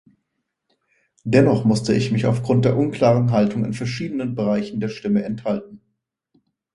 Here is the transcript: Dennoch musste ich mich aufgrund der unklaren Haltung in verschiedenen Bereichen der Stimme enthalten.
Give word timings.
Dennoch 1.25 1.63
musste 1.63 1.93
ich 1.93 2.11
mich 2.11 2.25
aufgrund 2.25 2.65
der 2.65 2.75
unklaren 2.75 3.29
Haltung 3.29 3.65
in 3.65 3.73
verschiedenen 3.75 4.33
Bereichen 4.33 4.79
der 4.79 4.89
Stimme 4.89 5.21
enthalten. 5.23 5.79